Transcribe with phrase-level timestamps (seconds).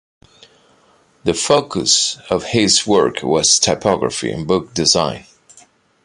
[1.25, 5.25] The focus of his work was typography and book design.